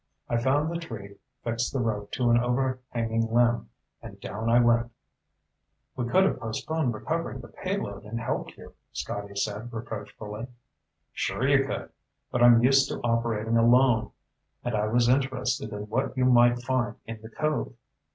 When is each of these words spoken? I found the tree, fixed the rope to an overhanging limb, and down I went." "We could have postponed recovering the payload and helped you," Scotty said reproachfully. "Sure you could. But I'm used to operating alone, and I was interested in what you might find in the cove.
I 0.27 0.37
found 0.41 0.71
the 0.71 0.79
tree, 0.79 1.17
fixed 1.43 1.71
the 1.71 1.79
rope 1.79 2.11
to 2.13 2.31
an 2.31 2.39
overhanging 2.39 3.31
limb, 3.31 3.69
and 4.01 4.19
down 4.19 4.49
I 4.49 4.59
went." 4.59 4.91
"We 5.95 6.05
could 6.05 6.23
have 6.23 6.39
postponed 6.39 6.95
recovering 6.95 7.39
the 7.41 7.49
payload 7.49 8.05
and 8.05 8.19
helped 8.19 8.57
you," 8.57 8.73
Scotty 8.93 9.35
said 9.35 9.71
reproachfully. 9.71 10.47
"Sure 11.13 11.47
you 11.47 11.67
could. 11.67 11.91
But 12.31 12.41
I'm 12.41 12.63
used 12.63 12.89
to 12.89 12.99
operating 13.03 13.57
alone, 13.57 14.09
and 14.63 14.73
I 14.73 14.87
was 14.87 15.07
interested 15.07 15.71
in 15.71 15.81
what 15.83 16.17
you 16.17 16.25
might 16.25 16.63
find 16.63 16.95
in 17.05 17.21
the 17.21 17.29
cove. 17.29 17.75